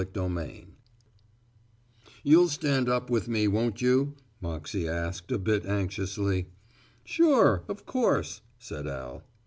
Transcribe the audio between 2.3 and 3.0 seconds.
stand